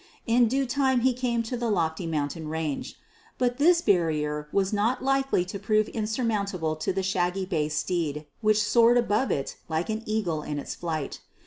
[0.25, 2.97] In due time he came to the lofty mountain range;
[3.37, 8.63] but this barrier was not likely to prove insurmountable to the shaggy bay steed which
[8.63, 11.19] soared above it like an eagle in its flight.